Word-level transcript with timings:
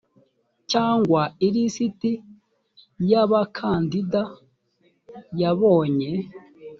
cyangwa 0.71 1.21
ilisiti 1.47 2.11
y 3.09 3.13
abakandida 3.23 4.21
yabonye 5.41 6.11